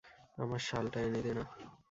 আমার 0.37 0.61
শালটা 0.67 0.99
এনে 1.07 1.21
দে 1.25 1.31
না! 1.37 1.43